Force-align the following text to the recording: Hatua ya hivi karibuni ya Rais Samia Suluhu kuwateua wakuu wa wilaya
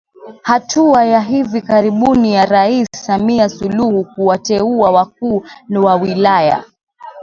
Hatua 0.41 1.05
ya 1.05 1.21
hivi 1.21 1.61
karibuni 1.61 2.33
ya 2.33 2.45
Rais 2.45 2.87
Samia 2.95 3.49
Suluhu 3.49 4.05
kuwateua 4.05 4.91
wakuu 4.91 5.43
wa 5.69 5.95
wilaya 5.95 6.63